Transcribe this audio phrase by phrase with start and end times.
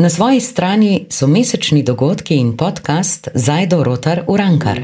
[0.00, 4.80] Na svoji strani so mesečni dogodki in podcast Zajdo Rotar Urankar.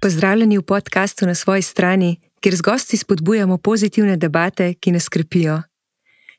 [0.00, 5.62] Pozdravljeni v podkastu na svoji strani, kjer z gosti spodbujamo pozitivne debate, ki nas skrbijo.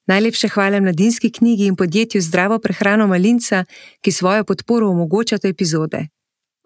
[0.08, 3.66] Najlepše hvala mladinski knjigi in podjetju Zdravo prehrano Malinca,
[4.02, 6.08] ki svojo podporo omogočata epizode.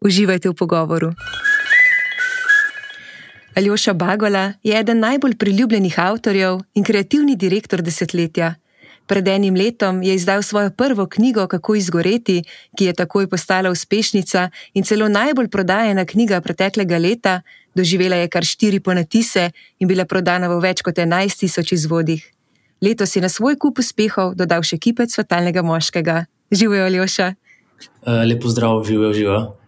[0.06, 1.12] Uživajte v pogovoru.
[3.56, 8.56] Aljoša Bagola je eden najbolj priljubljenih avtorjev in kreativni direktor desetletja.
[9.08, 12.44] Pred enim letom je izdal svojo prvo knjigo Kako izgoreti,
[12.78, 17.42] ki je takoj postala uspešnica in celo najbolj prodajena knjiga preteklega leta,
[17.76, 22.24] doživela je kar štiri ponatise in bila prodana v več kot 11 tisoč izvodih.
[22.82, 26.26] Letos je na svoj kup uspehov dodal še kipec svetalnega moškega.
[26.52, 27.34] Živijo, Aljoša.
[28.02, 29.61] Uh, lepo zdrav, živijo, živijo.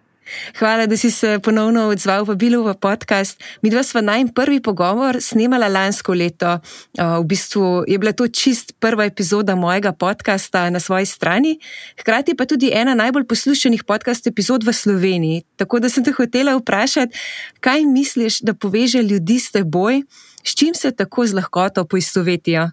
[0.59, 3.43] Hvala, da si se ponovno odzval v Bilu v podcast.
[3.61, 6.59] Mi dva sva naj prvi pogovor snemala lansko leto.
[6.97, 11.59] V bistvu je bila to čist prva epizoda mojega podcasta na svoji strani,
[11.99, 15.43] hkrati pa tudi ena najbolj poslušanih podcast epizod v Sloveniji.
[15.55, 17.17] Tako da sem te hotela vprašati,
[17.59, 20.03] kaj misliš, da poveže ljudi s teboj,
[20.43, 22.69] s čim se tako z lahkoto poistovetijo?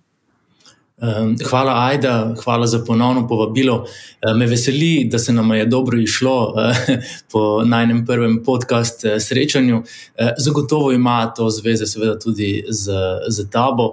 [1.01, 3.87] Ehm, hvala, Aida, hvala za ponovno povabilo.
[4.20, 7.01] Ehm, me veseli, da se nam je dobro išlo eh,
[7.33, 9.83] po najnem prvem podkastu eh, srečanju.
[10.17, 12.93] Eh, zagotovo ima to zveze, seveda, tudi z,
[13.28, 13.93] z tabo,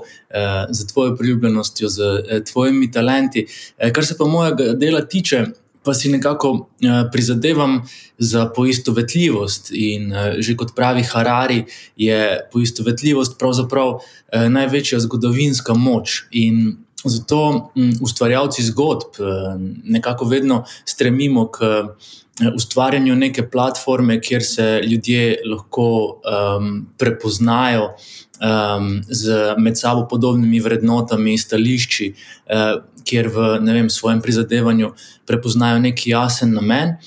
[0.70, 2.02] z tvojo priljubljenostjo, z
[2.52, 3.46] tvojimi talenti.
[3.94, 5.46] Kar se pa mojega dela tiče.
[5.84, 6.68] Pa si nekako
[7.12, 7.82] prizadevam
[8.18, 11.64] za poistovetljivost, in že kot pravi Harari,
[11.96, 14.00] je poistovetljivost pravzaprav
[14.50, 16.26] največja zgodovinska moč.
[16.32, 16.76] In
[17.08, 24.82] Zato m, ustvarjalci zgodb eh, nekako vedno stremimo k eh, ustvarjanju neke platforme, kjer se
[24.86, 25.88] ljudje lahko
[26.22, 34.92] um, prepoznajo um, z med sabo podobnimi vrednotami, stališči, uh, kjer v vem, svojem prizadevanju
[35.26, 36.98] prepoznajo neki jasen namen.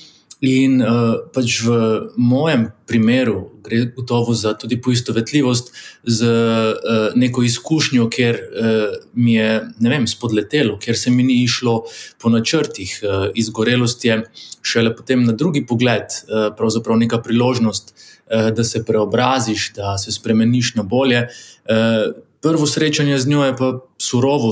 [0.41, 1.75] In uh, pač v
[2.17, 5.69] mojem primeru gre gotovo za tudi poistovetljivost
[6.01, 9.51] z uh, neko izkušnjo, kjer uh, mi je
[9.85, 11.83] vem, spodletelo, ker se mi ni išlo
[12.17, 12.95] po načrtih.
[13.03, 14.17] Uh, izgorelost je
[14.65, 20.11] šele potem na drugi pogled, uh, pravzaprav neka priložnost, uh, da se preobraziš, da se
[20.11, 21.27] spremeniš na bolje.
[21.69, 23.67] Uh, Prvo srečanje z njo je pa
[24.01, 24.49] surovo,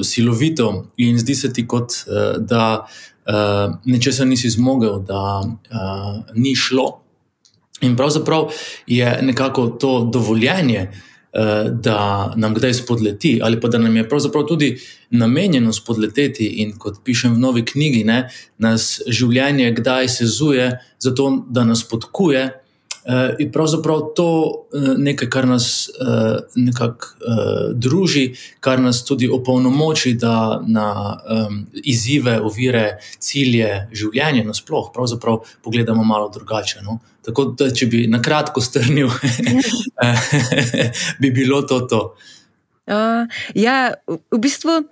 [0.00, 1.92] silovito, in zdi se ti, kot
[2.40, 2.86] da
[3.30, 7.00] uh, nečesa nisi zmogel, da uh, ni šlo.
[7.80, 8.50] In pravzaprav
[8.86, 14.46] je nekako to dovoljenje, uh, da nam kdaj spodleti, ali pa da nam je pravzaprav
[14.46, 14.78] tudi
[15.10, 16.46] namenjeno spodleteti.
[16.46, 22.50] In kot pišem v novi knjigi, ne, nas življenje kdaj sezuje, zato da nas podkuje.
[23.00, 24.28] Uh, in pravzaprav to
[24.72, 31.16] je uh, nekaj, kar nas uh, nekako uh, druži, kar nas tudi opolnomoči, da na
[31.16, 36.82] um, izzive, ovire, cilje življenja nasplošno pravzaprav pogledamo malo drugače.
[36.82, 36.98] No?
[37.24, 39.08] Tako da, če bi na kratko strnil,
[41.20, 42.02] bi bilo to to.
[42.90, 44.82] Uh, ja, v bistvu,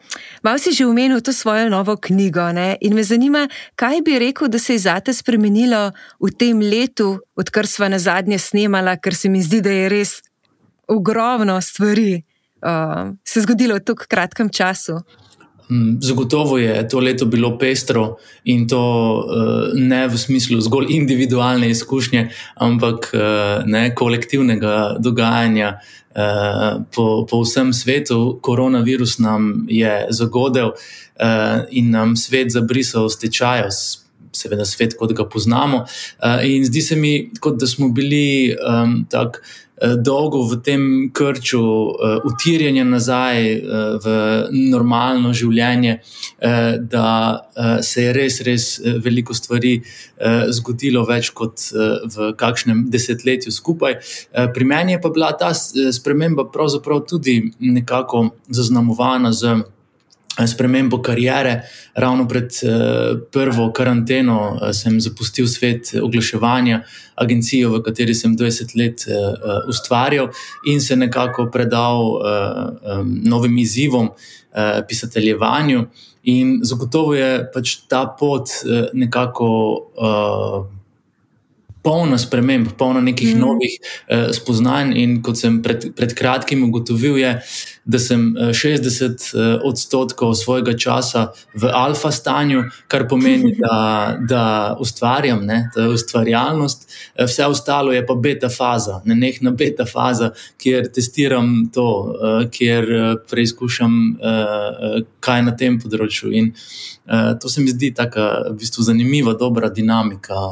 [0.46, 2.54] malo si že omenil to svojo novo knjigo.
[2.54, 2.78] Ne?
[2.86, 5.90] In me zanima, kaj bi rekel, da se je zate spremenilo
[6.22, 10.22] v tem letu, odkar smo na zadnje snemali, ker se mi zdi, da je res
[10.86, 12.22] ogromno stvari
[12.62, 15.02] uh, se zgodilo v tako kratkem času.
[15.68, 21.70] Hm, zagotovo je to leto bilo pestro in to uh, ne v smislu zgolj individualne
[21.70, 23.20] izkušnje, ampak uh,
[23.66, 25.78] ne kolektivnega dogajanja
[26.18, 28.38] Eh, po, po vsem svetu.
[28.42, 30.72] Koronavirus nam je zagodel
[31.70, 33.68] in nam svet zabrisal stečaje,
[34.32, 35.84] seveda svet, kot ga poznamo.
[36.46, 38.54] In zdi se mi, kot da smo bili
[39.10, 39.42] tako.
[39.80, 40.82] Eh, dolgo v tem
[41.14, 44.14] krču, uh, utirjanja nazaj uh, v
[44.50, 48.66] normalno življenje, uh, da uh, se je res, res
[49.04, 54.00] veliko stvari uh, zgodilo, več kot uh, v kakšnem desetletju skupaj.
[54.34, 59.60] Uh, pri meni je pa bila ta sprememba pravzaprav tudi nekako zaznamovana z
[60.46, 61.62] spremembo karijere.
[61.94, 66.82] Ravno pred uh, prvo karanteno uh, sem zapustil svet oglaševanja,
[67.14, 70.30] agencijo, v kateri sem 20 let uh, ustvarjal
[70.66, 72.20] in se nekako predal uh,
[73.00, 75.86] um, novim izzivom, uh, pisateljevanju.
[76.22, 79.46] In zagotovo je pač ta pot uh, nekako.
[79.96, 80.78] Uh,
[81.82, 83.40] polna sprememb, polna nekih mm.
[83.40, 84.92] novih uh, spoznanj.
[85.00, 87.32] In kot sem pred, pred kratkim ugotovil, je,
[87.88, 89.32] da sem 60
[89.64, 93.78] odstotkov svojega časa v alfa stanju, kar pomeni, da,
[94.32, 94.42] da
[94.80, 96.84] ustvarjam, ne, da je ustvarjalnost,
[97.24, 100.30] vse ostalo je pa beta faza, ne nekna beta faza,
[100.60, 101.88] kjer testiram to,
[102.52, 102.92] kjer
[103.30, 103.98] preizkušam,
[105.20, 106.32] kaj je na tem področju.
[106.36, 106.52] In
[107.40, 110.44] to se mi zdi tako v bistvu zanimiva, dobra dinamika.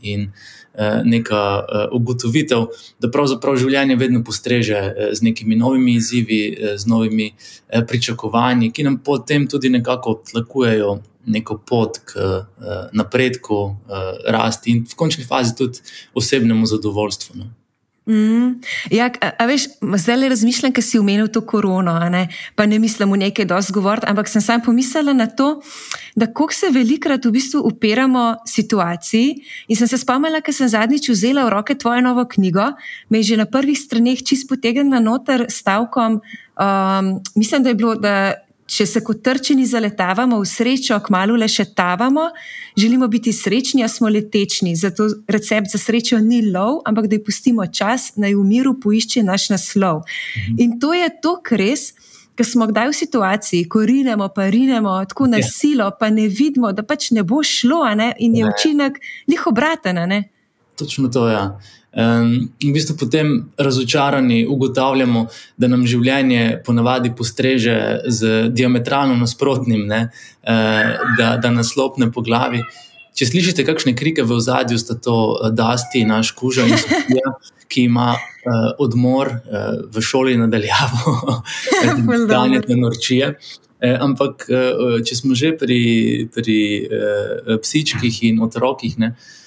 [0.00, 0.63] In, Eh,
[1.04, 2.66] neka eh, ugotovitev,
[3.00, 6.42] da pravzaprav življenje vedno postreže eh, z nekimi novimi izzivi,
[6.76, 7.32] z novimi
[7.88, 12.20] pričakovanji, ki nam potem tudi nekako tlakujejo neko pot k
[12.92, 13.76] napredku,
[14.28, 15.80] rasti in v končni fazi tudi
[16.14, 17.38] osebnemu zadovoljstvu.
[17.38, 17.46] No.
[18.04, 18.60] Mm,
[18.92, 22.26] ja, a, a veš, zdaj le razmišljam, ker si umenil to korono, ne?
[22.52, 25.62] pa ne mislim v nekaj dosti govoriti, ampak sem sam pomislila na to,
[26.12, 29.40] da kako se velikrat v bistvu upiramo situaciji.
[29.72, 32.74] In sem se spomnila, ker sem zadnjič vzela v roke tvojo novo knjigo,
[33.08, 36.20] me je že na prvih straneh čist potegnila noter stavkom.
[36.60, 38.34] Um, mislim, da je bilo, da
[38.74, 42.26] če se kot trčeni zaletavamo v srečo, kmalo le še tavamo,
[42.78, 44.74] želimo biti srečni, a smo letečni.
[44.76, 49.22] Zato recept za srečo ni lov, ampak da ji pustimo čas, naj v miru poišče
[49.26, 50.02] naš naslov.
[50.02, 50.58] Mhm.
[50.58, 51.92] In to je to, kar res.
[52.34, 55.46] Ker smo kdaj v situaciji, ko rinemo, pa rinemo tako na ja.
[55.46, 58.10] silo, pa ne vidimo, da pač ne bo šlo, ne?
[58.18, 58.98] in je učinek
[59.30, 60.02] njih obraten.
[60.74, 61.38] Točno to je.
[61.38, 61.60] Ja.
[61.94, 65.26] Um, in v bistvu potem razočarani ugotavljamo,
[65.56, 67.76] da nam življenje ponavadi postreže
[68.10, 70.00] z diametralno nasprotnim, ne,
[70.42, 72.64] uh, da, da nas lopne po glavi.
[73.14, 77.36] Če slišite kakšne krike v ozadju, sta to uh, Dasti, naš kuža in Sofija,
[77.70, 81.14] ki ima uh, odmor uh, v šoli nadaljavo,
[82.30, 83.36] da ne te norčije.
[83.84, 85.80] Eh, ampak, eh, če smo že pri,
[86.32, 86.58] pri
[86.88, 89.43] eh, psičkih in otrokih, ne, eh,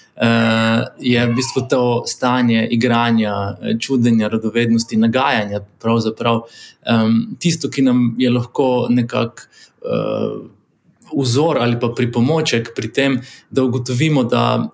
[1.00, 8.32] je v bistvu to stanje igranja, čudenja, radovednosti, nagajanja, pravzaprav um, tisto, ki nam je
[8.32, 9.50] lahko nekako.
[9.82, 10.46] Uh,
[11.08, 13.14] Vzor ali pa pripomoček pri tem,
[13.50, 14.74] da ugotovimo, da uh,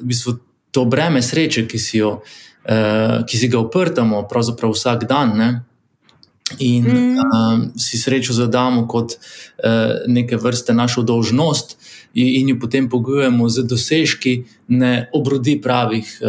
[0.00, 0.36] v bistvu
[0.70, 5.48] to breme sreče, ki si, jo, uh, ki si ga uprtamo, pravzaprav vsak dan, ne,
[6.58, 7.16] in mm.
[7.16, 11.76] uh, si srečo zadamo kot uh, neke vrste našo dolžnost,
[12.14, 16.28] in jo potem pogojujemo z dosežki, ne obrodi pravih uh,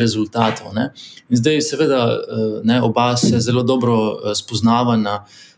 [0.00, 0.74] rezultatov.
[0.74, 0.90] Ne.
[1.30, 5.53] In zdaj, seveda, uh, ne, oba se zelo dobro spoznava na uh,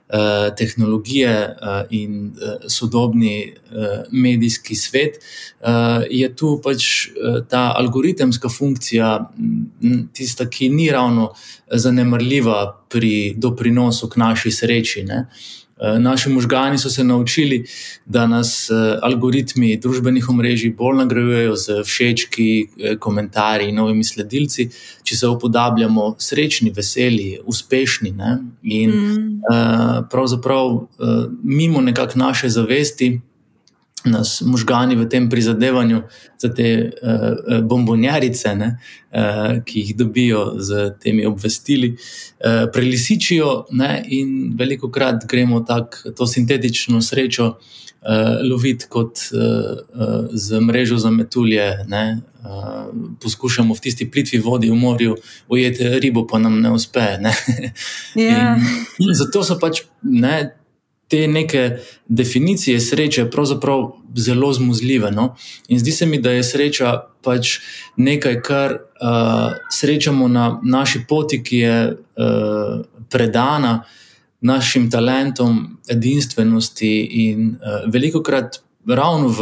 [0.57, 3.55] tehnologije uh, in uh, sodobni
[4.11, 5.19] medijski svet.
[6.11, 7.09] Je tu pač
[7.51, 9.09] ta algoritemska funkcija,
[10.13, 11.33] tista, ki ni ravno
[11.73, 15.03] zanemarljiva pri doprinosu k naši sreči.
[15.03, 15.27] Ne.
[15.81, 17.65] Eh, naši možgani so se naučili,
[18.05, 24.69] da nas eh, algoritmi družbenih omrežij bolj nagrajujejo z všečki, eh, komentarji in novimi sledilci,
[25.03, 28.11] če se upodabljamo srečni, veseli, uspešni.
[28.11, 28.39] Ne?
[28.63, 29.41] In mm.
[30.11, 30.87] pravzaprav
[31.43, 33.21] mimo nekakšne naše zavesti
[34.07, 36.03] nas možgani v tem prizadevanju
[36.39, 38.69] za te uh, bombonjarice, ne,
[39.13, 46.13] uh, ki jih dobijo z temi obvestili, uh, prelisičijo, ne, in veliko krat gremo tako
[46.17, 51.85] to sintetično srečo uh, loviti kot uh, uh, z mrežo za metulje.
[51.89, 52.87] Ne, uh,
[53.23, 55.17] poskušamo v tisti plitvi vodi v morju
[55.49, 57.19] ujeti ribo, pa nam ne uspe.
[57.21, 57.35] Ne.
[58.15, 58.63] Yeah.
[58.99, 59.15] Ja.
[59.15, 59.83] Zato so pač.
[60.03, 60.57] Ne,
[61.09, 65.11] te neke definicije sreče pravzaprav zelo zmuzljive.
[65.11, 65.35] No?
[65.69, 66.93] In zdi se mi, da je sreča
[67.23, 67.59] pač
[67.97, 73.83] nekaj, kar uh, srečamo na naši poti, ki je uh, predana
[74.41, 78.61] našim talentom, edinstvenosti in uh, veliko krat.
[78.87, 79.41] Ravno v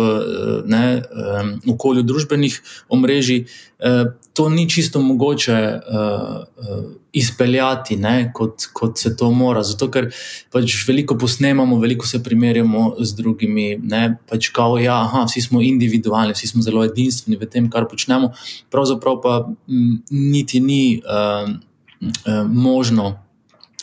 [0.66, 8.98] ne, um, okolju družbenih omrežij, uh, to ni čisto mogoče uh, izpeljati, ne, kot, kot
[8.98, 9.62] se to mora.
[9.62, 10.08] Zato, ker
[10.52, 13.66] pač veliko posnemamo, veliko se primerjamo z drugimi.
[13.82, 17.86] Ne, pač kao, ja, aha, vsi smo individualni, vsi smo zelo edinstveni v tem, kar
[17.90, 18.32] počnemo.
[18.74, 19.36] Pravzaprav pa
[19.68, 21.52] m, niti ni uh,
[22.02, 23.23] uh, možno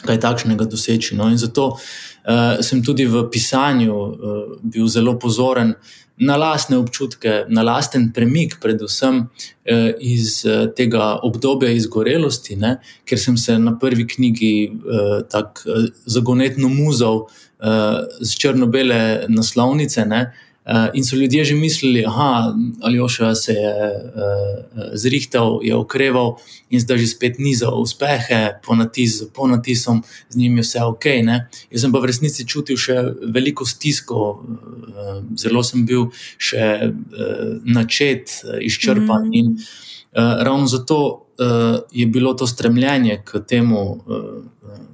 [0.06, 1.16] kaj takšnega doseči.
[1.16, 5.76] No, in zato uh, sem tudi v pisanju uh, bil zelo pozoren
[6.22, 9.24] na lastne občutke, na lasten premik, predvsem
[9.66, 12.76] eh, iz eh, tega obdobja izgorelosti, ne,
[13.10, 20.06] ker sem se na prvi knjigi eh, tako eh, zagonetno muzal eh, z črno-bele naslovnice.
[20.06, 20.51] Ne, Uh,
[20.94, 23.76] in so ljudje že mislili, da je Aljoša se je
[24.16, 26.36] uh, zrihtal, je okreval
[26.70, 31.06] in zdaj že spet niza uspehe, po, natis, po natisom, z njim je vse ok.
[31.24, 31.50] Ne?
[31.72, 37.60] Jaz sem pa v resnici čutil še veliko stisko, uh, zelo sem bil še uh,
[37.66, 39.28] načet, izčrpan.
[39.28, 39.34] Mm.
[39.34, 43.84] In uh, ravno zato uh, je bilo to stremljenje k temu.
[44.06, 44.88] Uh,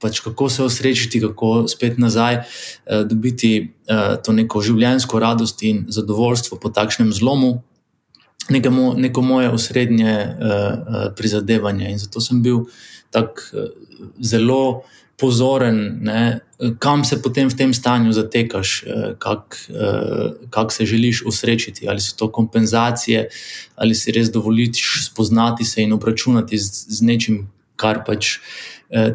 [0.00, 5.84] pač kako se osrečiti, kako spet nazaj uh, dobiti uh, to neko življenjsko radost in
[5.88, 7.60] zadovoljstvo po takšnem zlomu.
[8.50, 11.90] Nekamo, neko moje osrednje uh, prizadevanje.
[11.92, 12.64] In zato sem bil
[13.14, 13.68] tako uh,
[14.18, 14.82] zelo
[15.20, 16.40] pozoren, ne,
[16.80, 21.88] kam se potem v tem stanju zatekaš, uh, kako uh, kak se želiš usrečiti.
[21.88, 23.28] Ali so to kompenzacije,
[23.76, 27.44] ali si res dovoliš spoznati se in obračunati z, z nečim,
[27.76, 28.38] kar pač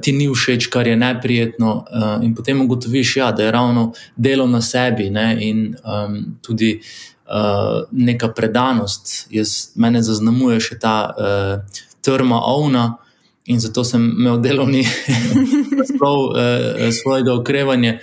[0.01, 4.47] ti ni všeč, kar je neprijetno, uh, in potem ugotoviš, ja, da je ravno delo
[4.47, 6.79] na sebi ne, in um, tudi
[7.27, 9.27] uh, neka predanost.
[9.29, 12.97] Jaz, mene zaznamuje še ta uh, trma ovna.
[13.45, 14.87] In zato sem imel delovni
[15.77, 17.99] naslov uh, svojega okrevanja,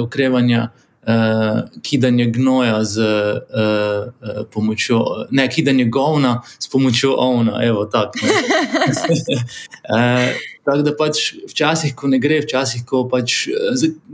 [0.00, 7.64] okrevanja uh, kidanje gnoja z uh, pomočjo, ne kidanje govna s pomočjo ovna.
[7.64, 8.20] Evo, tak, uh,
[10.66, 13.46] tako da pač včasih, ko ne gre, včasih, ko pač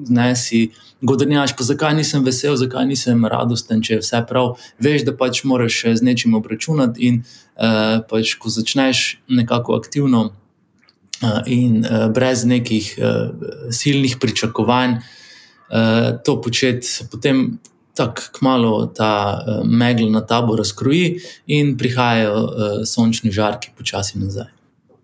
[0.08, 0.66] ne si.
[1.02, 4.52] Godrnjaš, pa zakaj nisem vesel, zakaj nisem radosten, če je vse prav.
[4.78, 11.40] Veš, da pač moraš z nečim obračunati, in uh, pač, ko začneš nekako aktivno uh,
[11.50, 13.34] in uh, brez nekih uh,
[13.74, 17.58] silnih pričakovanj, uh, to početi, potem
[17.98, 21.18] tako kmalo ta uh, megla na tabo razkroji
[21.50, 24.52] in prihajajo uh, sončni žarki počasi nazaj.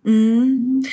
[0.07, 0.87] Mm.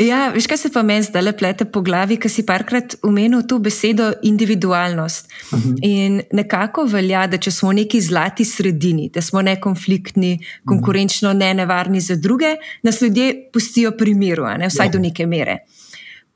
[0.00, 3.42] Ja, veš, kaj se pa meni zdaj le plete po glavi, ki si parkrat omenil
[3.48, 5.28] to besedo individualnost.
[5.52, 5.68] Uh mhm.
[5.68, 5.78] -huh.
[5.82, 11.54] In nekako velja, da če smo v neki zlati sredini, da smo nekonfliktni, konkurenčno ne
[11.54, 14.68] nevarni za druge, nas ljudje pustijo pri miru, ne?
[14.68, 14.90] vsaj ja.
[14.90, 15.58] do neke mere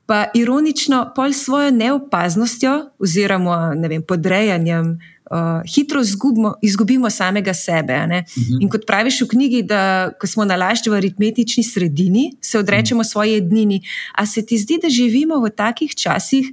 [0.07, 4.99] pa ironično, pol svojo neopaznostjo oziroma ne vem, podrejanjem
[5.31, 7.93] uh, hitro zgubimo, izgubimo samega sebe.
[7.93, 8.13] Uh mhm.
[8.13, 8.61] -huh.
[8.61, 13.03] In kot praviš v knjigi, da ko smo nalašči v aritmetični sredini, se odrečemo uh
[13.03, 13.07] mhm.
[13.07, 13.11] -huh.
[13.11, 13.81] svoje dnini.
[14.13, 16.45] A se ti zdi, da živimo v takih časih,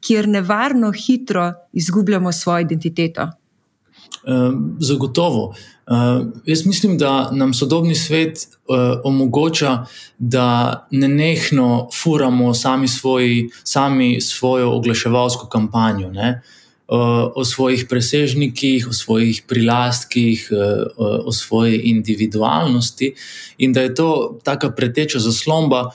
[0.00, 3.22] kjer nevarno hitro izgubljamo svojo identiteto?
[3.22, 5.54] Uh, zagotovo.
[5.86, 9.86] Uh, jaz mislim, da nam sodobni svet uh, omogoča,
[10.18, 16.10] da ne nehno furamo sami, svoji, sami svojo oglaševalsko kampanjo.
[16.10, 16.42] Ne?
[16.88, 20.48] O svojih presežnikih, o svojih prilastkih,
[20.96, 23.12] o svoji individualnosti,
[23.58, 25.90] in da je to tako preteča zaslomba,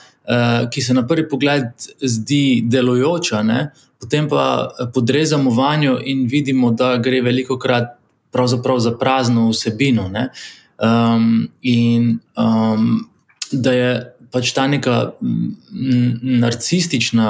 [0.69, 1.65] ki se na prvi pogled
[2.01, 3.71] zdi delujoča, ne?
[3.99, 7.95] potem pa podrezamo vanjo in vidimo, da gre veliko krat
[8.31, 10.09] pravzaprav za prazno vsebino.
[10.83, 13.07] Um, in um,
[13.51, 13.91] da je
[14.31, 15.13] pač ta neka
[16.21, 17.29] narcistična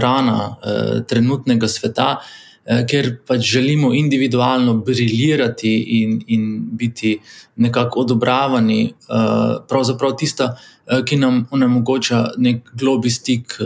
[0.00, 2.45] rana uh, trenutnega sveta, uh,
[2.90, 7.18] ker pač želimo individualno briljirati in, in biti
[7.56, 10.56] nekako odobravani, uh, pravzaprav tista.
[10.86, 13.56] Eh, ki nam onemogoča nek globi stik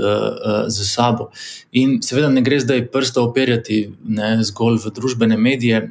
[0.69, 1.27] z sabo.
[1.77, 5.83] In seveda ne gre zdaj prsta operjati ne, zgolj v družbene medije,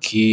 [0.00, 0.24] ki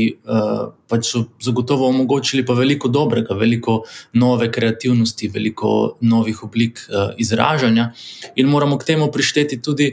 [0.87, 3.81] pač so zagotovo omogočili pa veliko dobrega, veliko
[4.13, 6.79] nove kreativnosti, veliko novih oblik
[7.17, 7.89] izražanja,
[8.35, 9.89] in moramo k temu prišteti tudi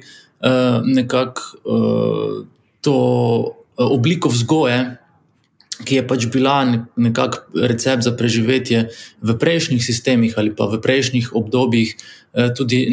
[0.85, 2.47] nekako uh,
[2.81, 4.97] to uh, obliko vzgoje
[5.85, 6.65] ki je pač bila
[6.97, 8.89] nekakšen recept za preživetje
[9.21, 11.89] v prejšnjih sistemih ali pa v prejšnjih obdobjih,
[12.33, 12.89] eh, tudi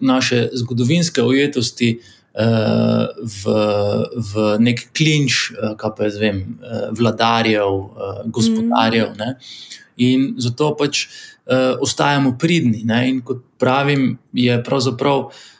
[0.00, 3.42] naše zgodovinske ujetosti eh, v,
[4.14, 6.60] v nek klinč, eh, kaj pa jaz vem,
[6.94, 7.72] vladarjev,
[8.30, 9.18] gospodarjev.
[9.18, 9.34] Ne?
[9.98, 11.08] In zato pač
[11.80, 12.84] ostajamo pridni.
[12.84, 13.08] Ne?
[13.08, 15.32] In kot pravim, je pravzaprav.
[15.32, 15.57] Uh,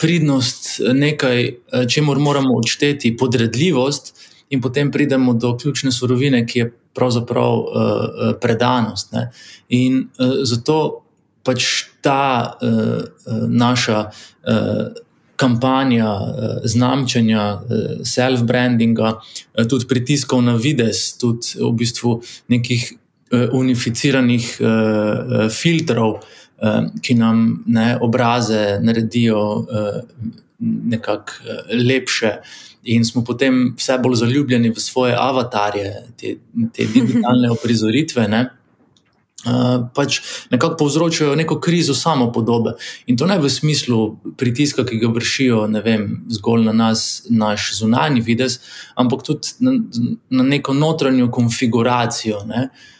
[0.00, 1.50] pridnost je nekaj,
[1.88, 4.14] čemu moramo odšteti podredljivost,
[4.54, 7.66] in potem pridemo do ključne surovine, ki je pravzaprav uh,
[8.40, 9.12] predanost.
[9.12, 9.30] Ne?
[9.68, 11.02] In uh, zato
[11.42, 11.64] pač
[12.00, 13.02] ta uh,
[13.48, 15.02] naša uh,
[15.36, 16.28] kampanja uh,
[16.64, 22.20] znamčanja, uh, self-brandinga, uh, tudi pritiskov na vides, tudi v bistvu
[22.54, 26.22] nekih uh, unificiranih uh, filtrov,
[27.02, 29.66] ki nam ne, obraze naredijo uh,
[30.58, 31.32] nekako
[31.88, 32.32] lepše
[32.84, 36.36] in smo potem vse bolj zaljubljeni v svoje avatarje, te,
[36.72, 38.28] te digitalne oprizoritve.
[38.28, 38.44] Ne?
[39.44, 40.20] Uh, pač
[40.50, 42.76] nekako povzročajo neko krizo samopodobe.
[43.06, 48.24] In to ne v smislu pritiska, ki ga vršijo vem, zgolj na nas, naš zunanji
[48.24, 48.60] vides,
[48.96, 49.76] ampak tudi na,
[50.30, 52.68] na neko notranjo konfiguracijo, ne?
[52.70, 52.93] uh,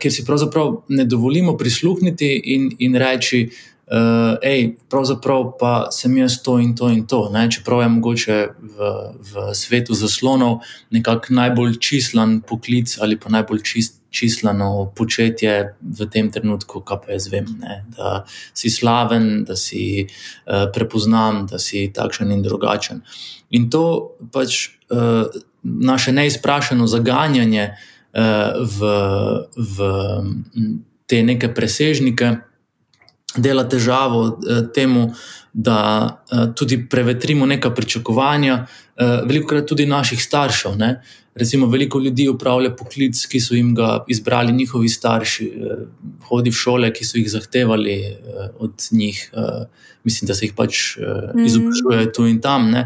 [0.00, 6.16] kjer si pravzaprav ne dovolimo prisluhniti in, in reči, uh, uh, ej, pravzaprav pa sem
[6.16, 7.28] jaz to in to in to.
[7.32, 7.50] Ne?
[7.50, 14.00] Čeprav je mogoče v, v svetu zaslonov nekako najbolj čislan poklic ali pa najbolj čist,
[14.14, 17.48] čislano početje v tem trenutku, kaj pa jaz vem.
[17.60, 17.82] Ne?
[17.96, 23.02] Da si slaven, da si uh, prepoznan, da si takšen in drugačen.
[23.50, 25.26] In to pač uh,
[25.64, 28.90] naše neizprašeno zaganjanje uh, v,
[29.56, 29.88] v
[31.06, 32.36] te neke presežnike
[33.36, 35.08] dela težavo uh, temu,
[35.52, 38.64] da uh, tudi prevetrimo neka pričakovanja,
[39.26, 40.76] veliko krat tudi naših staršev.
[40.78, 41.00] Ne?
[41.34, 45.48] Recimo, veliko ljudi upravlja poklic, ki so jim ga izbrali njihovi starši,
[46.28, 47.96] hodi v šole, ki so jih zahtevali
[48.62, 49.18] od njih,
[50.06, 52.70] mislim, da se jih pač uh, izobražujejo tu in tam.
[52.70, 52.84] Ne?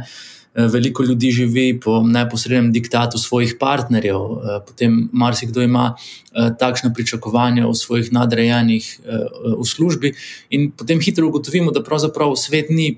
[0.58, 4.18] Veliko ljudi živi po neposrednem diktatu svojih partnerjev,
[4.66, 5.94] potem marsikdo ima
[6.58, 8.88] takšne pričakovanja od svojih nadrejenih
[9.60, 10.12] v službi,
[10.50, 12.96] in potem hitro ugotovimo, da pravzaprav svet ni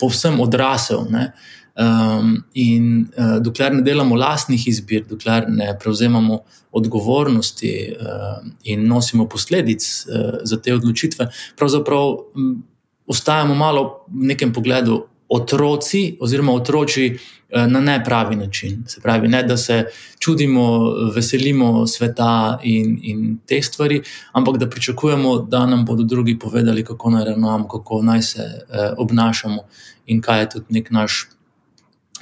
[0.00, 1.04] povsem odrasel.
[1.10, 1.32] Ne?
[1.76, 6.38] Um, in uh, dokler ne delamo lastnih izbir, dokler ne prevzemamo
[6.72, 12.62] odgovornosti uh, in nosimo posledic uh, za te odločitve, pravzaprav um,
[13.06, 18.84] ostajamo malo v nekem pogledu otroci, oziroma otroci uh, na nepravi način.
[18.86, 19.84] Se pravi, ne da se
[20.18, 24.02] čudimo, veselimo sveta in, in teh stvari,
[24.32, 28.76] ampak da pričakujemo, da nam bodo drugi povedali, kako naj ravnamo, kako naj se uh,
[28.98, 29.62] obnašamo
[30.06, 31.28] in kaj je tudi nek naš.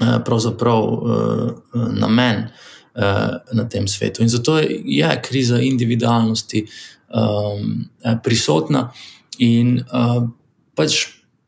[0.01, 3.03] Eh, pravzaprav uh, namen uh,
[3.53, 4.23] na tem svetu.
[4.23, 6.67] In zato je kriza individualnosti
[7.15, 7.85] um,
[8.23, 8.91] prisotna.
[9.39, 10.29] In uh,
[10.75, 11.07] pač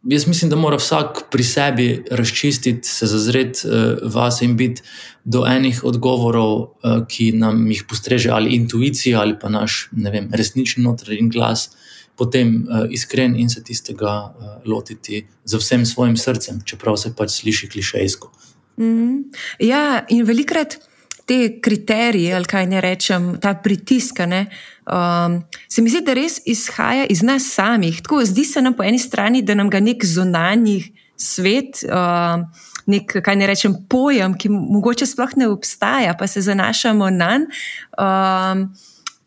[0.08, 4.82] jaz mislim, da mora vsak pri sebi razčistiti, se zazreti uh, vase in biti
[5.24, 6.70] do enih odgovorov, uh,
[7.08, 11.70] ki nam jih postreže ali intuicija ali pa naš vem, resnični notranji glas.
[12.16, 17.30] Potem uh, iskren in se tistega uh, lotiti z vsem svojim srcem, čeprav se pač
[17.30, 18.32] sliši klišejsko.
[18.76, 19.22] Mm -hmm.
[19.58, 20.78] Ja, in velikrat
[21.26, 24.46] te kriterije, ali kaj ne rečem, ta pritisk, ne,
[24.86, 27.98] um, se mi zdi, da res izhaja iz nas samih.
[28.02, 31.84] Tako zdi se nam po eni strani, da nam ga nek zunanji svet.
[31.90, 32.46] Uh,
[32.86, 37.56] Nek, kaj ne rečem, pojem, ki mogoče sploh ne obstaja, pa se zanašamo na njega,
[37.98, 38.60] um,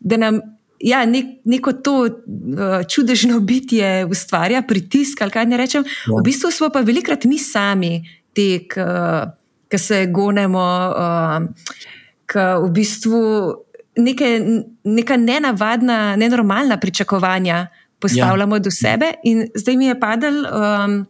[0.00, 0.38] da nam
[0.80, 2.08] ja, nek, neko to uh,
[2.88, 5.20] čudežno bitje ustvarja pritisk.
[5.32, 6.16] Kaj ne rečem, ja.
[6.16, 8.00] v bistvu smo pa velikrat mi sami,
[8.32, 8.64] ti,
[9.70, 11.76] ki se gonemo, uh,
[12.30, 13.20] ki v bistvu
[14.02, 14.30] neke,
[14.84, 17.66] neka nenavadna, nenormalna pričakovanja
[18.00, 18.64] postavljamo ja.
[18.66, 19.12] do sebe.
[19.24, 20.44] In zdaj mi je padel.
[20.46, 21.00] Um,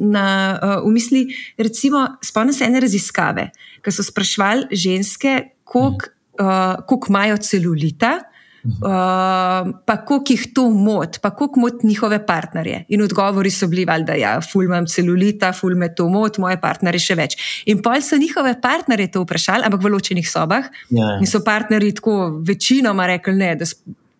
[0.00, 1.20] Na, uh, v misli,
[1.60, 3.50] recimo, spomnim se ene raziskave,
[3.84, 6.08] ki so sprašvali ženske, koliko
[6.40, 8.14] uh, imajo celulita,
[8.64, 12.84] uh, pa koliko jih to moti, pa koliko moti njihove partnerje.
[12.88, 17.00] In odgovori so bili, da ja, ful imam celulita, ful me to moti, moje partnerje
[17.08, 17.36] še več.
[17.66, 20.70] In pol so njihove partnerje to vprašali, ampak v ločenih sobah.
[20.90, 21.18] Ja.
[21.20, 23.70] In so partnerji tako večinoma rekli, ne, da.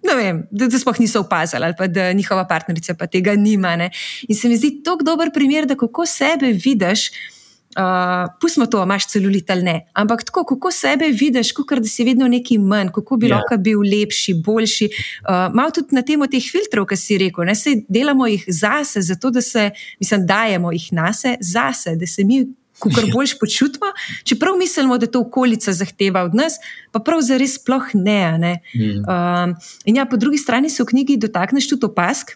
[0.05, 3.71] Ne vem, da, da sploh niso opazili, ali pa da njihova partnerica pa tega nima.
[3.81, 3.87] Ne.
[4.29, 7.44] In se mi zdi to dober primer, da kako sebe vidiš, uh,
[7.77, 9.77] uh, pustimo to, imaš celulit ali ne.
[9.93, 13.31] Ampak tako, kako sebe vidiš, kot da si vedno nekaj manj, kako bi yeah.
[13.31, 13.37] Ja.
[13.37, 14.89] lahko bil lepši, boljši.
[15.23, 19.03] Uh, Malo tudi na temo teh filtrov, ki si rekel, ne se delamo jih zase,
[19.03, 22.45] zato da se, mislim, dajemo jih nase, zase, da se mi.
[22.79, 23.93] Ko kar boljš počutimo,
[24.27, 26.57] čeprav mislimo, da to okolica zahteva od nas,
[26.91, 28.39] pa pravzaprav sploh ne.
[28.39, 28.55] ne.
[28.75, 29.05] Mm.
[29.07, 32.35] Um, in ja, po drugi strani se v knjigi dotakneš tudi opask,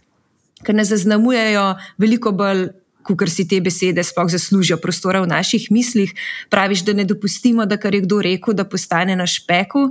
[0.63, 2.69] ki nas zaznamujejo veliko bolj
[3.03, 6.15] kot si te besede sploh zaslužijo prostora v naših mislih.
[6.51, 9.91] Praviš, da ne dopustimo, da kar je kdo rekel, da postane naš pekel.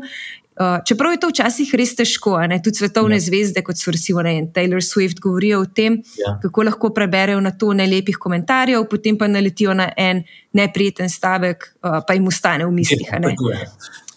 [0.57, 3.21] Uh, čeprav je to včasih res težko, tudi svetovne ja.
[3.21, 6.39] zvezde, kot so recimo ne, Taylor Swift, govorijo o tem, ja.
[6.41, 10.23] kako lahko preberejo na to nelepih komentarjev, potem pa naletijo na en
[10.57, 13.05] neprijeten stavek, uh, pa jim ustane v mislih.
[13.05, 13.21] Ja,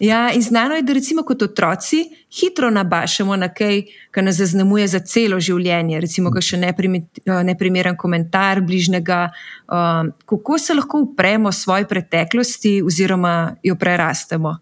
[0.01, 1.99] Ja, in znano je, da recimo kot otroci
[2.41, 8.63] hitro nabašamo na kaj, kar nas zaznamuje za celo življenje, recimo še eh, neprimeren komentar
[8.65, 9.21] bližnjega.
[9.69, 14.57] Um, kako se lahko upremo svoji preteklosti oziroma jo prerastemo?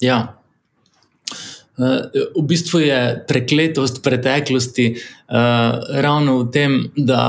[0.00, 0.41] Ja.
[1.78, 2.00] Eh,
[2.36, 7.24] v bistvu je prekletost preteklosti uh, ravno v tem, da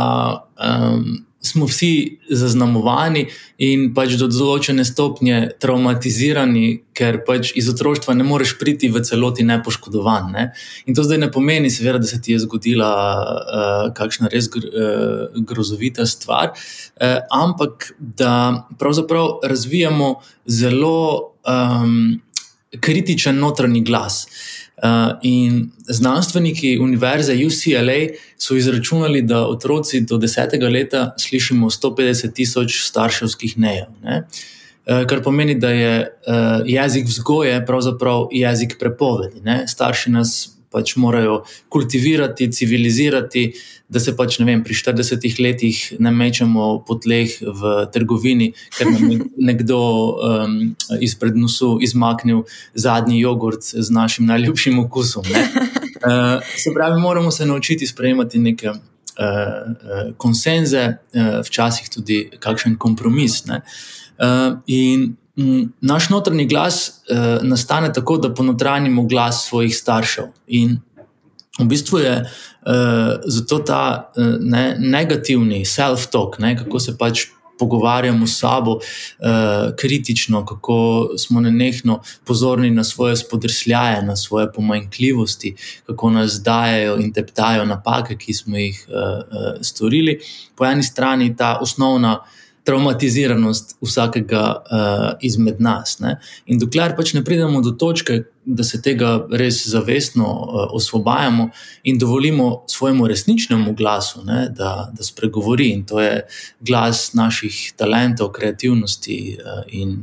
[0.59, 3.23] um, smo vsi zaznamovani
[3.63, 9.47] in pač do določene stopnje traumatizirani, ker pač iz otroštva ne moreš priti v celoti
[9.47, 10.27] nepoškodovan.
[10.35, 10.43] Ne?
[10.87, 14.67] In to zdaj ne pomeni, seveda, da se ti je zgodila uh, kakšna res gr
[14.67, 20.17] uh, grozovita stvar, uh, ampak da pravzaprav razvijamo
[20.51, 22.19] zelo um,
[22.79, 24.27] kritičen notranji glas.
[24.27, 24.89] Uh, Uh,
[25.21, 33.57] in znanstveniki Univerze UCLA so izračunali, da otroci do desetega leta slišimo 150 tisoč starševskih
[33.57, 33.85] nejev.
[34.03, 34.23] Ne?
[35.07, 36.07] kar pomeni, da je
[36.65, 39.39] jezik vzgoje pravzaprav jezik prepovedi.
[39.41, 39.63] Ne?
[39.67, 43.51] Starši nas pač morajo kultivirati, civilizirati,
[43.93, 49.11] da se pač vem, pri 40 letih ne mečemo po tleh v trgovini, ker nam
[49.11, 50.57] je nekdo um,
[50.99, 55.29] izpred nosu izmaknil zadnji jogurt z našim najljubšim okusom.
[56.03, 58.69] Uh, se pravi, moramo se naučiti sprejemati neke.
[58.69, 58.75] Uh,
[59.15, 63.43] uh, konsenze, uh, včasih tudi kakšen kompromis.
[63.47, 65.13] Uh, in
[65.81, 70.25] naš notranji glas uh, nastane tako, da ponotranimo glas svojih staršev.
[70.47, 70.79] In
[71.59, 77.27] v bistvu je uh, zato ta uh, ne, negativni self-talk, ne, kako se pač.
[77.59, 78.81] Pogovarjamo s sabo uh,
[79.77, 87.13] kritično, kako smo nenehno pozorni na svoje spodrsljaje, na svoje pomanjkljivosti, kako nas dajo in
[87.13, 90.19] teptajo napake, ki smo jih uh, uh, storili.
[90.55, 92.19] Po eni strani ta osnovna
[92.63, 95.97] traumatiziranost vsakega uh, izmed nas.
[95.99, 96.17] Ne?
[96.45, 101.49] In dokler pač ne pridemo do točke, da se tega res zavestno uh, osvobajamo
[101.87, 106.25] in dovolimo svojemu resničnemu glasu, ne, da, da spregovori, in to je
[106.59, 109.99] glas naših talentov, kreativnosti uh, in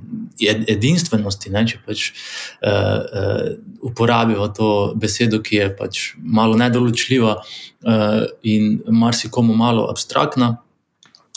[0.68, 1.52] edinstvenosti.
[1.52, 3.44] Ne, če pač uh, uh,
[3.88, 4.70] uporabimo to
[5.00, 10.58] besedo, ki je pač malo nedoločljiva uh, in marsikomu malo abstraktna.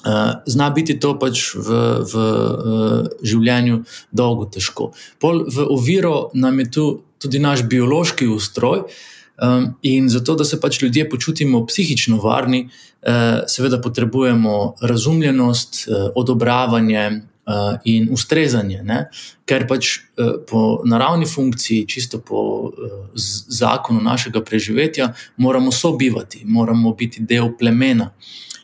[0.04, 4.92] Uh, zna biti to pač v, v uh, življenju dolgo težko.
[5.20, 6.86] Pol v oviro nam je tu
[7.24, 13.48] tudi naš biološki ustroj, um, in zato, da se pač ljudje počutimo psihično varni, uh,
[13.48, 17.06] seveda potrebujemo razumljenost, uh, odobravanje
[17.48, 19.06] uh, in ustrezanje, ne?
[19.46, 22.72] ker pač uh, po naravni funkciji, čisto po uh,
[23.48, 28.12] zakonu našega preživetja, moramo sobivati, moramo biti del plemena.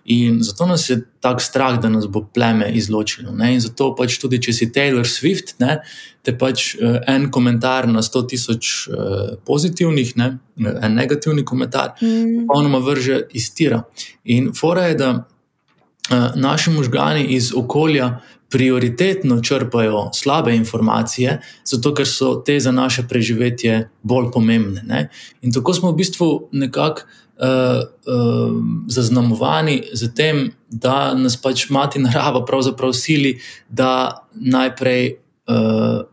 [0.05, 3.31] In zato nas je tako strah, da nas bo pleme izločilo.
[3.31, 3.53] Ne?
[3.53, 5.79] In zato pač tudi, če si Taylor Swift, ne,
[6.25, 12.47] te pač uh, en komentar na 100 tisoč uh, pozitivnih, ne, en negativni komentar, mm.
[12.47, 13.83] popolnoma vrže iz tira.
[14.25, 18.17] In fora je, da uh, naši možgani iz okolja.
[18.49, 24.83] Prioritetno črpajo slabe informacije, zato ker so te za naše preživetje bolj pomembne.
[24.87, 25.09] Ne?
[25.41, 27.05] In tako smo v bistvu nekako
[27.39, 27.83] uh,
[28.13, 28.57] uh,
[28.87, 35.15] zaznamovani z tem, da nas pač mati narava pravzaprav sili, da najprej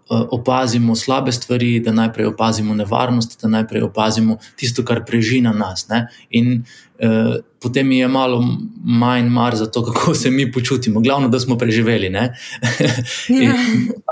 [0.08, 5.88] opazimo slabe stvari, da najprej opazimo nevarnost, da najprej opazimo tisto, kar preži na nas.
[5.88, 6.06] Ne?
[6.30, 8.40] In uh, potem je malo
[8.84, 12.08] manj mar za to, kako se mi počutimo, glavno, da smo preživeli.
[13.42, 13.52] In,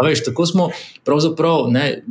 [0.04, 0.70] veš, tako smo
[1.04, 1.70] pravzaprav.
[1.70, 2.02] Ne,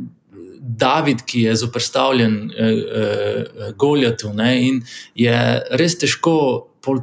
[0.66, 4.80] David, ki je zoprstavljen eh, eh, Goljatu, ne, in
[5.14, 5.36] je
[5.70, 6.34] res težko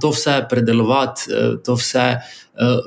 [0.01, 2.19] to vse predelovati, eh, to vse eh,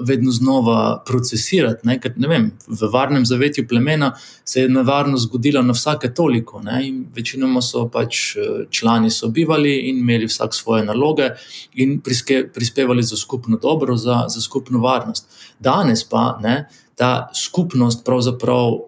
[0.07, 1.87] vedno znova procesirati.
[1.87, 4.13] Ne, ker, ne vem, v varnem zavetju plemena
[4.45, 6.61] se je nevarnost zgodila na vsake toliko.
[6.63, 6.81] Ne,
[7.15, 11.31] večinoma so pač eh, člani sobivali in imeli vsak svoje naloge
[11.75, 15.27] in priske, prispevali za skupno dobro, za, za skupno varnost.
[15.59, 18.81] Danes pa ne ta skupnost pravzaprav uh,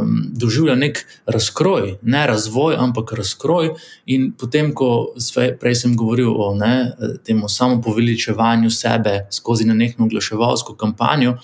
[0.00, 3.70] um, doživlja nek razkroj, ne razvoj, ampak razkroj.
[4.06, 6.92] In potem, ko sve, prej sem govoril o ne,
[7.24, 11.36] temu samopoveličevanju sebe skozi nekakšno oglaševalsko kampanjo.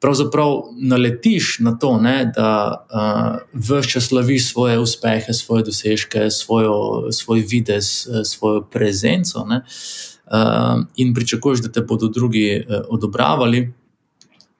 [0.00, 7.08] Pravzaprav naletiš na to, ne, da uh, vse čas slaviš svoje uspehe, svoje dosežke, svojo,
[7.12, 13.72] svoj videz, svojo prezenco ne, uh, in pričakuješ, da te bodo drugi uh, odobravali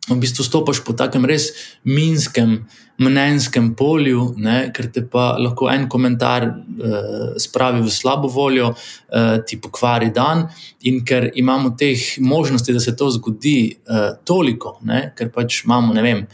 [0.08, 1.50] v bistvu stopiš po takem res
[1.84, 2.60] minskem,
[3.02, 9.36] mnenjskem polju, ne, ker te pa lahko en komentar uh, spravi v slabo voljo, uh,
[9.44, 10.46] ti pokvari dan.
[10.88, 15.92] In ker imamo teh možnosti, da se to zgodi uh, toliko, ne, ker pač imamo,
[15.96, 16.24] ne vem.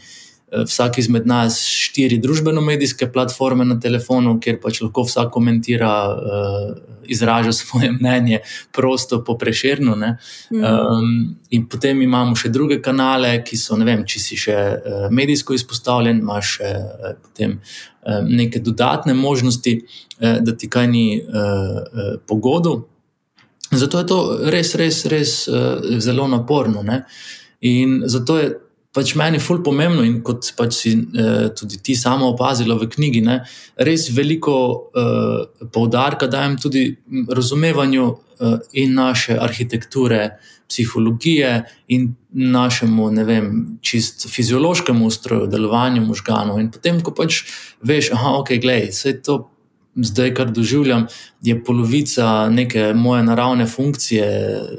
[0.53, 6.73] Eh, vsak izmed nas štiri družbeno-medijske platforme na telefonu, kjer pač lahko vsak komentira, uh,
[7.09, 8.39] izraža svoje mnenje,
[8.71, 9.95] prosto, popreširno.
[9.95, 10.63] Mm.
[10.63, 15.07] Um, in potem imamo še druge kanale, ki so, ne vem, če si še uh,
[15.11, 16.73] medijsko izpostavljen, imaš še
[17.23, 17.59] potem.
[18.03, 19.71] Neke dodatne možnosti,
[20.19, 21.05] da ti kaj ni
[22.27, 22.73] pogodu.
[23.71, 24.17] Zato je to
[24.51, 25.31] res, res, res
[26.03, 26.83] zelo naporno.
[26.83, 26.97] Ne?
[27.63, 28.49] In zato je
[28.93, 32.89] pač meni je fully pomembno, in kot pač si eh, tudi ti sama opazila v
[32.93, 33.39] knjigi, ne,
[33.81, 34.55] res veliko
[34.93, 36.85] eh, poudarka dajem tudi
[37.29, 40.37] razumevanju eh, in naše arhitekture,
[40.73, 41.49] psihologije
[41.93, 43.47] in našemu, ne vem,
[43.85, 46.57] čist fiziološkemu ustroju, delovanju možganov.
[46.61, 47.43] In potem, ko pač
[47.85, 49.52] veš, da okay, je to
[49.95, 51.07] zdaj, kar doživljam,
[51.41, 54.27] je polovica neke moje naravne funkcije,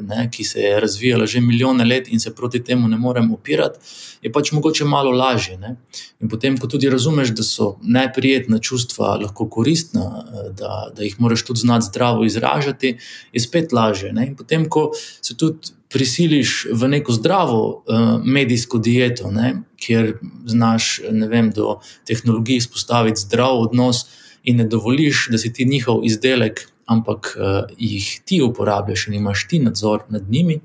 [0.00, 3.78] ne, ki se je razvijala že milijone let in se proti temu ne morem upirati,
[4.22, 5.58] je pač mogoče malo lažje.
[5.58, 5.76] Ne.
[6.20, 10.24] In potem, ko tudi razumeš, da so neprijetna čustva lahko koristna,
[10.58, 12.96] da, da jih moraš tudi znati zdravo izražati,
[13.32, 14.12] je spet lažje.
[14.12, 14.26] Ne.
[14.26, 21.00] In potem, ko se tudi prisiliš v neko zdravo uh, medijsko dieto, ne, kjer znaš
[21.30, 24.06] vem, do tehnologij izpostaviti zdrav odnos
[24.44, 29.48] in ne dovoliš, da si ti njihov izdelek, ampak uh, jih ti uporabljaš in imaš
[29.48, 30.60] ti nadzor nad njimi.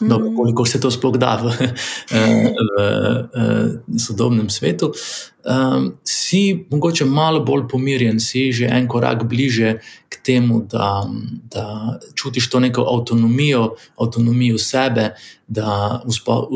[0.00, 0.36] Dobro, mhm.
[0.36, 1.68] koliko se to sploh da v, eh,
[2.16, 2.82] v,
[3.34, 4.92] v, v sodobnem svetu,
[5.44, 11.04] um, si mogoče malo bolj pomirjen, si že en korak bliže k temu, da,
[11.52, 15.10] da čutiš to neko avtonomijo, avtonomijo sebe,
[15.48, 16.02] da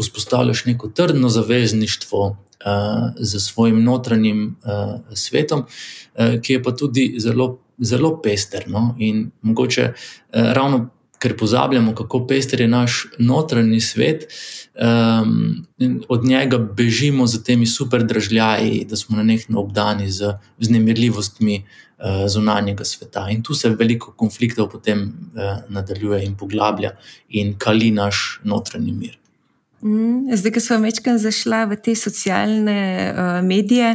[0.01, 2.37] vzpostavljaš neko trdno zavezništvo
[3.17, 8.65] z svojim notranjim uh, svetom, uh, ki je pa tudi zelo, zelo pester.
[8.67, 8.95] No?
[8.99, 9.95] In mogoče uh,
[10.33, 10.89] ravno,
[11.19, 14.27] ker pozabljamo, kako pester je naš notranji svet,
[14.75, 15.65] um,
[16.09, 21.57] od njega bežimo z temi super držljaji, da smo na nek način obdani z vznemirljivostmi
[21.65, 23.29] uh, zunanjega sveta.
[23.31, 26.91] In tu se veliko konfliktov potem uh, nadaljuje in poglablja
[27.29, 29.24] in kali naš notranji mir.
[29.85, 33.91] Mm, zdaj, ko smo večkrat zašla v te socialne uh, medije,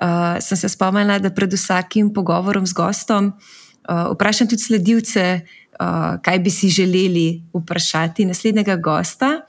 [0.00, 6.16] uh, sem se spomnila, da pred vsakim pogovorom z gostom uh, vprašam tudi sledilce, uh,
[6.24, 9.42] kaj bi si želeli vprašati naslednjega gosta.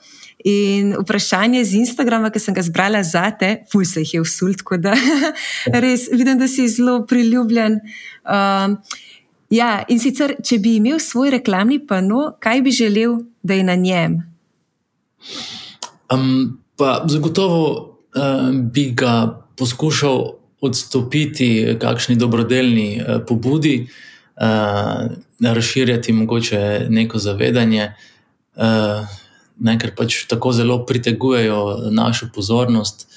[0.44, 4.52] In vprašanje z Instagrama, ki sem ga zbrala za te, fuj se jih je usul,
[4.58, 4.92] tako da
[5.84, 7.78] res vidim, da si zelo priljubljen.
[8.26, 8.76] Uh,
[9.48, 13.78] ja, in sicer, če bi imel svoj reklamni pano, kaj bi želel, da je na
[13.78, 14.20] njem?
[16.14, 23.88] Um, pa zagotovo um, bi ga poskušal odstopiti kakšni dobrodelni uh, pobudi,
[24.36, 27.92] uh, razširjati mogoče neko zavedanje,
[28.56, 29.06] uh,
[29.58, 33.08] ne, ker pač tako zelo pritegujejo našo pozornost.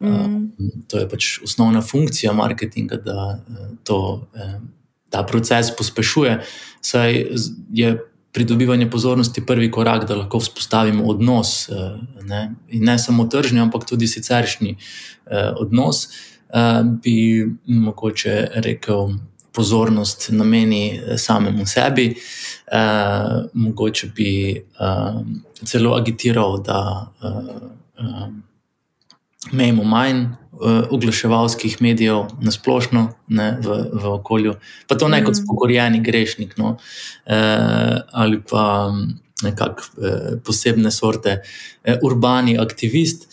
[0.00, 0.08] Mm.
[0.08, 4.54] Uh, to je pač osnovna funkcija marketinga, da uh, to, uh,
[5.10, 6.40] ta proces pospešuje.
[6.80, 7.26] Saj
[7.72, 11.68] je pridobivanje pozornosti prvi korak, da lahko vzpostavimo odnos.
[11.68, 11.74] Eh,
[12.22, 14.76] ne, ne samo tržni, ampak tudi siceršnji
[15.26, 16.06] eh, odnos.
[16.06, 19.08] Eh, bi mogoče rekel,
[19.52, 22.14] pozornost nameni samemu sebi,
[23.52, 24.62] mogoče bi
[25.64, 27.10] celo agitiral, da
[29.52, 34.54] imamo manj uh, oglaševalskih medijev na splošno ne, v, v okolju,
[34.88, 35.42] pa to ne kot mm.
[35.42, 38.92] spokorjeni grešnik no, uh, ali pa
[39.42, 43.28] nekakšne uh, posebne sorte uh, urbani aktivist,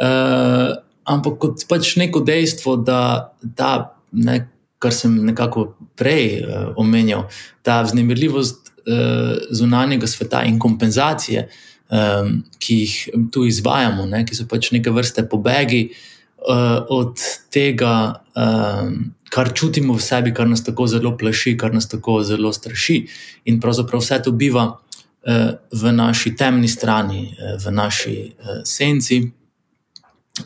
[0.00, 4.40] uh, ampak kot pač neko dejstvo, da ta, ne,
[4.80, 7.26] kar sem nekako prej uh, omenjal,
[7.62, 11.50] ta vznemirljivost uh, zunanjega sveta in kompenzacije.
[11.90, 12.92] Um, ki jih
[13.34, 17.16] tu izvajamo, ne, ki so pač neke vrste pobegi, uh, uh, od
[17.50, 22.52] tega, um, kar čutimo v sebi, kar nas tako zelo plaši, kar nas tako zelo
[22.52, 23.02] straši.
[23.44, 29.22] In pravzaprav vse to biva uh, v naši temni strani, uh, v naši uh, senci,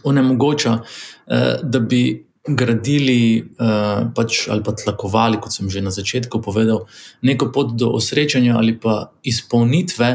[0.02, 2.04] onemogoča, uh, da bi.
[2.44, 6.82] Gradili uh, pač, ali pa tlakovali, kot sem že na začetku povedal,
[7.24, 10.10] neko pot do osrečanja ali pa izpolnitve,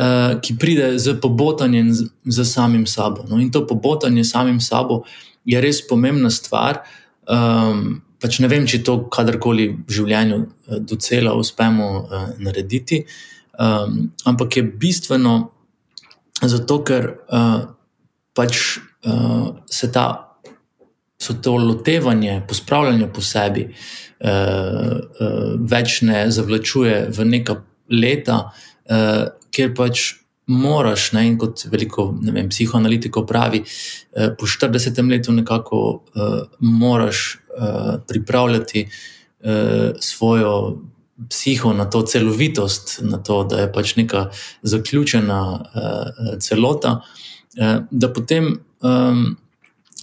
[0.00, 3.24] uh, ki pride z pobotanjem z, z samim sabo.
[3.28, 5.04] No, in to pobotanje samim sabo
[5.44, 6.84] je res pomembna stvar.
[7.28, 13.04] Um, pač ne vem, če to kadarkoli v življenju uh, docela uspemo uh, narediti,
[13.58, 15.36] um, ampak je bistveno
[16.40, 17.68] zato, ker uh,
[18.36, 20.08] pač uh, se ta.
[21.20, 27.58] So to lotevanje, pospravljanje po sebi, uh, uh, več ne zavlačuje v neka
[27.92, 28.69] leta, uh,
[29.50, 35.80] ker pač moraš, ne, in kot veliko vem, psihoanalitikov pravi, eh, po 40 letu nekako
[36.14, 40.80] eh, moraš eh, pripravljati eh, svojo
[41.28, 44.30] psiho na to celovitost, na to, da je pač neka
[44.62, 47.00] zaključena eh, celota,
[47.56, 49.22] eh, da potem eh,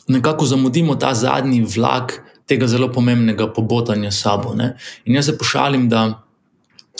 [0.08, 2.24] nekako zamudimo ta zadnji vlak.
[2.48, 4.54] Tega zelo pomembnega pobotanja sabo.
[4.56, 4.78] Ne?
[5.06, 6.24] In jaz se pošalim, da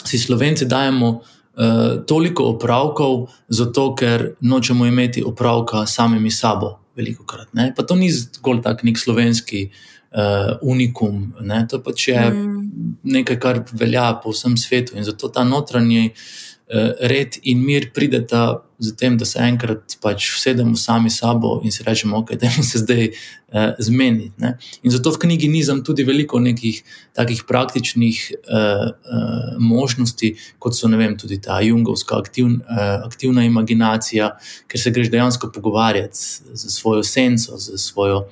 [0.04, 1.22] si slovenci dajemo
[1.58, 7.48] uh, uh, toliko opravkov, zato ker nočemo imeti opravka samimi sabo, veliko krat.
[7.52, 7.72] Ne?
[7.76, 11.64] Pa to ni zgolj tak nek slovenski uh, unikum, ne?
[11.70, 12.62] to pač je mm.
[13.02, 18.62] nekaj, kar velja po vsem svetu in zato ta notranji uh, red in mir prideta
[18.78, 22.78] z tem, da se enkrat pač vsedemo sami sabo in si rečemo, ok, da se
[22.78, 24.34] zdaj eh, zmeniti.
[24.38, 24.54] Ne?
[24.82, 26.82] In zato v knjigi nizam tudi veliko nekih
[27.16, 34.36] takih praktičnih eh, eh, možnosti, kot so vem, tudi ta jungovska aktiv, eh, aktivna imaginacija,
[34.68, 36.18] ker se greš dejansko pogovarjati
[36.54, 38.28] z svojo senco, z svojo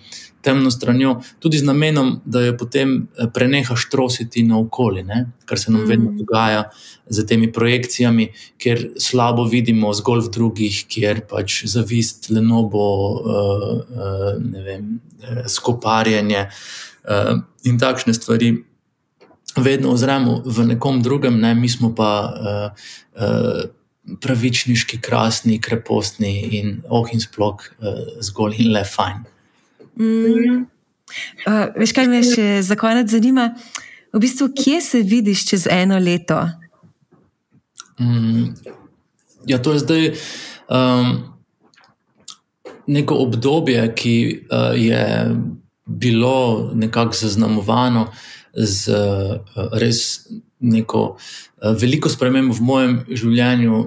[0.46, 5.24] temno stranjo, tudi z namenom, da jo potem eh, prenehaš trositi naokoli, ne?
[5.46, 5.88] kar se nam mm.
[5.90, 6.68] vedno dogaja
[7.06, 8.28] z temi projekcijami,
[8.58, 14.88] ker slabo vidimo zgolj v drugih, kjer pač zavist, lenobo, uh, uh, ne vem,
[15.50, 17.32] skoparjenje uh,
[17.66, 18.54] in takšne stvari.
[19.56, 23.64] Vedno ozremo v nekom drugem, ne, mi smo pa uh, uh,
[24.22, 29.24] pravičniški, krasni, krepostni in oh, in sploh uh, zgolj in le fajn.
[29.96, 30.66] Mm.
[31.46, 33.48] Uh, veš, kaj me še za konec zanima?
[34.12, 36.38] V bistvu, kje se vidiš čez eno leto?
[38.00, 38.52] Mm.
[39.46, 40.06] Ja, to je zdaj
[40.68, 41.12] um,
[42.86, 44.16] neko obdobje, ki
[44.50, 45.04] uh, je
[45.86, 48.08] bilo nekako zaznamovano
[48.54, 50.26] z uh, res
[50.60, 53.84] neko uh, veliko sprememb v mojem življenju,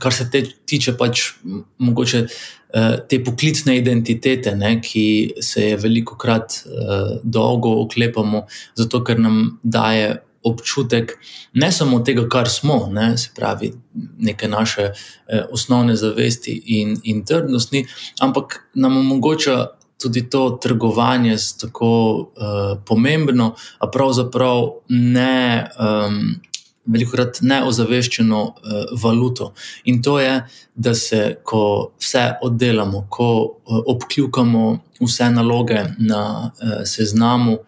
[0.00, 1.32] kar se te, tiče pač
[1.78, 2.26] mogoče.
[2.72, 8.46] Eh, te poklicne identitete, ne, ki se je veliko krat uh, dolgo oklepamo,
[8.80, 10.14] zato ker nam daje
[10.44, 11.18] občutek
[11.52, 13.72] ne samo tega, kar smo, ne, se pravi,
[14.18, 17.86] neke naše uh, osnovne zavesti in, in trdnosti,
[18.20, 19.66] ampak nam omogoča
[20.02, 25.70] tudi to trgovanje s tako uh, pomembno, a pravzaprav ne.
[25.78, 26.40] Um,
[26.86, 29.52] veliko krat neozaveščeno uh, valuto.
[29.84, 30.32] In to je,
[30.74, 34.64] da se, ko vse oddelamo, ko uh, obkljukamo
[35.00, 37.58] vse naloge na uh, seznamu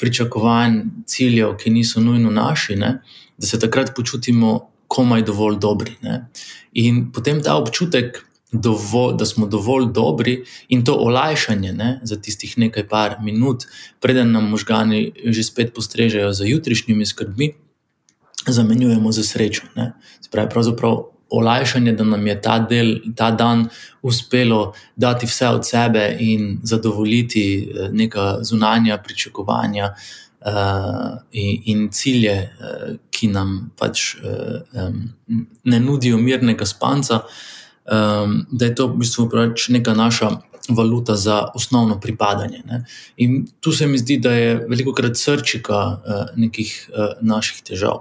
[0.00, 3.00] pričakovanj, ciljev, ki niso nujno naši, ne,
[3.38, 5.96] da se takrat počutimo komaj dovolj dobri.
[6.02, 6.26] Ne.
[6.72, 8.24] In potem ta občutek.
[8.52, 10.32] Dovolj, da smo dovolj dobri,
[10.74, 13.62] in to olajšanje ne, za tistih nekaj par minut,
[14.02, 17.52] preden nam možgani že spet postrežejo za jutrišnjimi skrbmi,
[18.48, 19.70] zamenjujemo za srečo.
[20.20, 20.98] Spravi, pravzaprav
[21.30, 23.68] olajšanje, da nam je ta, del, ta dan
[24.02, 29.94] uspelo dati vse od sebe in zadovoljiti eh, neka zunanja pričakovanja.
[30.40, 35.02] Uh, in, in cilje, uh, ki nam pač uh, um,
[35.64, 37.18] ne nudijo mirnega spanca,
[37.84, 40.30] um, da je to v bistvu pač neka naša
[40.68, 42.62] valuta za osnovno pripadanje.
[42.64, 42.84] Ne?
[43.16, 48.00] In tu se mi zdi, da je veliko krat srčika uh, nekih uh, naših težav.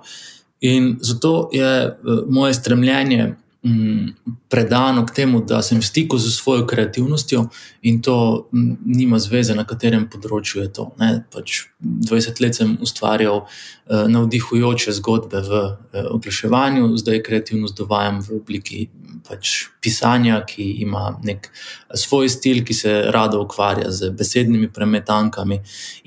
[0.62, 4.16] In zato je uh, moje stremljenje um,
[4.50, 7.50] predano k temu, da sem v stiku z svojo kreativnostjo
[7.82, 10.88] in to um, nima zveze, na katerem področju je to.
[11.34, 18.40] Pač 20 let sem ustvarjal uh, navdihujoče zgodbe v uh, oglaševanju, zdaj kreativnost dovajam v
[18.40, 18.90] obliki
[19.28, 21.52] pač pisanja, ki ima nek
[21.94, 25.60] svoj stil, ki se rado ukvarja z besednimi premetankami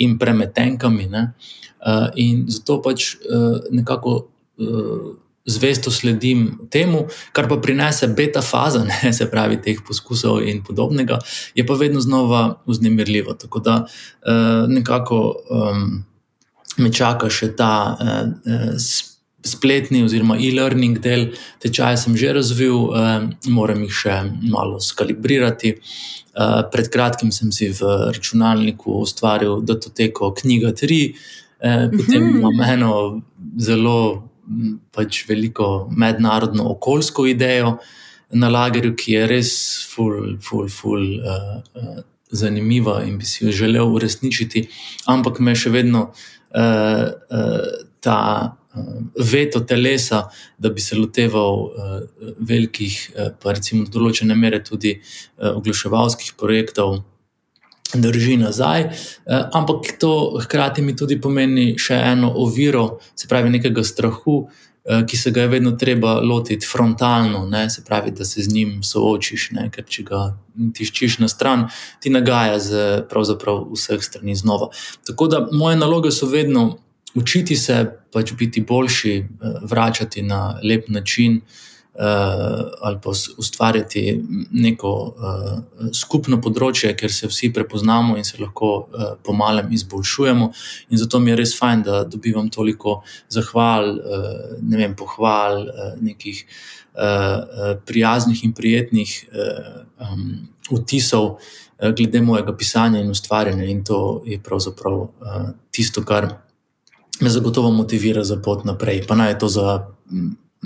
[0.03, 1.09] in premetenkami.
[1.13, 1.33] Ne?
[1.83, 4.32] Uh, in zato pač uh, nekako
[5.45, 11.19] zvesto sledim temu, kar pa prinese beta faza, ne, se pravi, teh poskusov in podobnega,
[11.55, 13.35] je pa vedno znova vznemirljivo.
[13.35, 16.03] Tako da uh, nekako um,
[16.79, 18.77] me čaka še ta uh,
[19.43, 25.77] spletni oziroma e-learning del tečaja, sem že razvil, uh, moram jih še malo skalibrirati.
[26.33, 32.37] Uh, pred kratkim sem si v računalniku ustvaril datoteko knjiga 3, uh, potem mhm.
[32.39, 32.93] imam eno
[33.59, 34.32] zelo
[34.95, 37.77] pač veliko mednarodno okoljsko idejo
[38.33, 39.53] na lagerju, ki je res
[39.93, 41.05] ful, ful, ful.
[41.21, 42.01] Uh, uh,
[42.33, 44.63] Zanimiva in bi si jo želel uresničiti,
[45.13, 47.67] ampak me še vedno uh, uh,
[48.01, 48.87] ta uh,
[49.21, 50.23] veto telesa,
[50.57, 51.93] da bi se loteval uh,
[52.41, 57.03] velikih, uh, pa recimo do določene mere tudi uh, oglaševalskih projektov,
[57.95, 58.81] drži nazaj.
[58.81, 58.91] Eh,
[59.53, 64.49] ampak to hkrati mi tudi pomeni še eno oviro, se pravi, nekega strahu,
[64.85, 67.71] eh, ki se ga je vedno treba lotiti frontalno, ne?
[67.71, 69.69] se pravi, da se z njim soočiš, ne?
[69.71, 70.23] ker če ga
[70.75, 71.69] tiščiš na stran,
[72.01, 74.71] ti nagaja z pravzaprav vseh strani znova.
[75.07, 76.79] Tako da moje naloge so vedno
[77.15, 81.41] učiti se, pač biti boljši, eh, vračati na lep način
[81.93, 84.03] ali pa ustvarjati
[84.51, 90.47] neko uh, skupno področje, kjer se vsi prepoznamo in se lahko uh, pomalem izboljšujemo.
[90.91, 93.99] In zato mi je res fajn, da dobivam toliko zahval,
[94.61, 95.67] ne vem, pohval,
[96.01, 96.45] nekih
[97.89, 99.13] prijaznih in prijetnih
[100.71, 101.37] vtisov.
[101.83, 105.09] Glede mojega pisanja in ustvarjanja, in to je pravzaprav
[105.75, 106.29] tisto, kar
[107.21, 109.05] me zagotovo motivira za pot naprej.
[109.09, 109.67] Pa naj je to za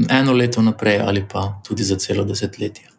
[0.09, 2.97] eno leto naprej ali pa tudi za celo desetletje.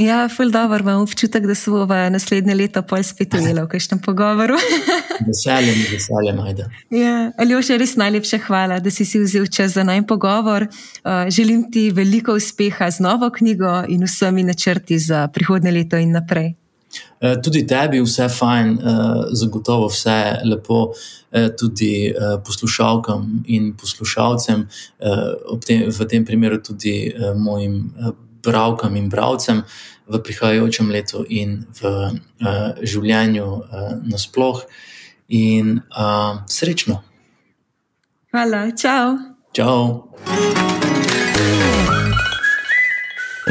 [0.00, 3.68] Ja, ful dobro, imam občutek, da se bo v naslednje leto pol spet ujela v
[3.74, 4.56] kakšnem pogovoru.
[5.28, 6.68] veseljem, veseljem, ajde.
[6.96, 10.64] Ja, Aljoša, res najlepša hvala, da si si vzel čas za naj pogovor.
[10.64, 16.16] Uh, želim ti veliko uspeha z novo knjigo in vsemi načrti za prihodne leto in
[16.16, 16.54] naprej.
[17.20, 20.92] Eh, tudi tebi vse fajn, eh, zagotovo vse lepo,
[21.58, 22.12] tudi
[22.44, 24.66] poslušalkam in poslušalcem,
[25.98, 27.94] v tem primeru tudi mojim
[28.44, 29.62] bralkam in bralcem
[30.06, 32.20] v prihajajočem letu in v
[32.84, 33.48] življenju
[34.12, 34.60] nasploh.
[35.32, 37.00] In uh, srečno.
[38.32, 39.16] Hvala, čau.
[39.56, 40.08] Čau.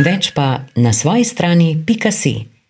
[0.01, 2.60] Več pa na svoji strani, pika si.